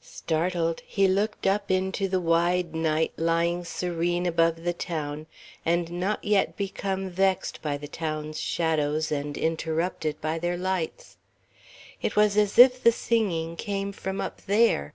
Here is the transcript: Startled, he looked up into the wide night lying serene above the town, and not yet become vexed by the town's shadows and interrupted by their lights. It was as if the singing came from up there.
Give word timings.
Startled, 0.00 0.80
he 0.86 1.06
looked 1.06 1.46
up 1.46 1.70
into 1.70 2.08
the 2.08 2.18
wide 2.18 2.74
night 2.74 3.12
lying 3.18 3.66
serene 3.66 4.24
above 4.24 4.62
the 4.64 4.72
town, 4.72 5.26
and 5.62 5.90
not 5.90 6.24
yet 6.24 6.56
become 6.56 7.10
vexed 7.10 7.60
by 7.60 7.76
the 7.76 7.86
town's 7.86 8.40
shadows 8.40 9.12
and 9.12 9.36
interrupted 9.36 10.18
by 10.22 10.38
their 10.38 10.56
lights. 10.56 11.18
It 12.00 12.16
was 12.16 12.38
as 12.38 12.58
if 12.58 12.82
the 12.82 12.92
singing 12.92 13.56
came 13.56 13.92
from 13.92 14.22
up 14.22 14.40
there. 14.46 14.94